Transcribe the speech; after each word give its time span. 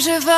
Je 0.00 0.20
vole. 0.20 0.37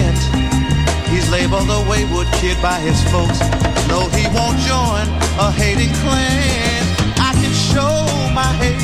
Understand, 0.00 1.08
he's 1.08 1.28
labeled 1.30 1.68
a 1.70 1.88
wayward 1.88 2.26
kid 2.40 2.60
by 2.62 2.78
his 2.80 3.02
folks. 3.10 3.40
No, 3.88 4.08
he 4.16 4.26
won't 4.34 4.58
join 4.64 5.06
a 5.38 5.50
hating 5.50 5.92
clan. 6.02 6.82
I 7.18 7.32
can 7.34 7.52
show 7.52 8.06
my 8.34 8.50
hate 8.62 8.80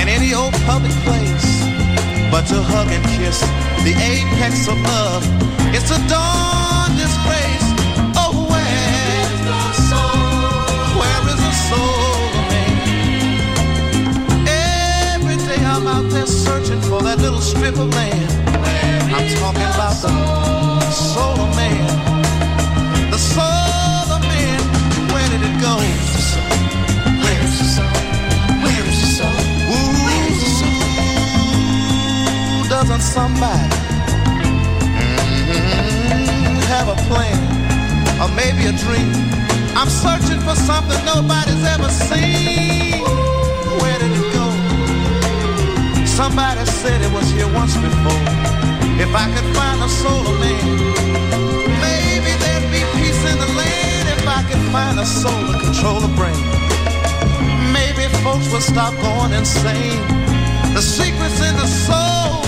in 0.00 0.08
any 0.08 0.34
old 0.34 0.54
public 0.66 0.92
place. 1.06 1.58
But 2.30 2.46
to 2.48 2.62
hug 2.62 2.88
and 2.88 3.04
kiss 3.16 3.40
the 3.84 3.94
apex 3.96 4.68
of 4.68 4.76
love 4.82 5.24
it's 5.70 5.90
a 5.90 5.98
dawn 6.08 6.90
disgrace. 6.96 7.68
Oh, 8.16 8.46
where 8.50 8.66
is 9.22 9.40
the 9.48 9.72
soul? 9.88 10.98
Where 11.00 11.22
is 11.28 11.40
the 11.46 11.52
soul 11.68 12.28
of 12.38 12.44
man? 12.52 12.74
Every 15.14 15.36
day 15.36 15.60
I'm 15.64 15.86
out 15.86 16.10
there 16.10 16.26
searching 16.26 16.80
for 16.82 17.02
that 17.02 17.18
little 17.18 17.40
strip 17.40 17.76
of 17.76 17.94
land. 17.94 18.47
I'm 19.18 19.26
talking 19.34 19.66
about 19.74 19.98
the 20.00 20.10
man. 21.58 21.82
The 23.10 23.18
soul 23.18 24.06
of 24.14 24.22
man. 24.22 24.60
Where 25.12 25.28
did 25.32 25.42
it 25.42 25.56
go? 25.60 25.74
Where 27.24 27.42
is 27.42 27.54
the 27.58 27.66
soul? 27.74 27.94
Where 28.62 28.84
is 28.86 28.98
the 29.02 29.10
soul? 29.18 29.38
Ooh, 29.74 30.86
doesn't 32.68 33.02
somebody 33.02 33.74
mm, 35.34 35.74
have 36.70 36.86
a 36.86 36.96
plan 37.10 37.38
or 38.22 38.28
maybe 38.38 38.66
a 38.66 38.72
dream? 38.72 39.10
I'm 39.74 39.90
searching 39.90 40.40
for 40.46 40.54
something 40.54 41.04
nobody's 41.04 41.64
ever 41.74 41.90
seen. 41.90 43.02
Where 43.82 43.98
did 43.98 44.12
it 44.12 44.32
go? 44.32 44.46
Somebody 46.06 46.64
said 46.66 47.02
it 47.02 47.10
was 47.12 47.28
here 47.32 47.52
once 47.52 47.76
before. 47.76 48.57
If 49.00 49.14
I 49.14 49.26
could 49.34 49.48
find 49.54 49.80
a 49.80 49.88
soul 49.88 50.24
man, 50.42 50.66
maybe 51.80 52.32
there'd 52.42 52.70
be 52.70 52.82
peace 52.98 53.22
in 53.30 53.38
the 53.38 53.50
land. 53.60 54.08
If 54.16 54.26
I 54.26 54.42
could 54.48 54.64
find 54.72 54.98
a 54.98 55.06
soul 55.06 55.40
to 55.52 55.58
control 55.60 56.00
the 56.00 56.12
brain, 56.18 56.42
maybe 57.72 58.12
folks 58.24 58.50
would 58.52 58.62
stop 58.62 58.94
going 59.00 59.32
insane. 59.32 60.02
The 60.74 60.82
secrets 60.82 61.40
in 61.40 61.54
the 61.56 61.66
soul. 61.66 62.47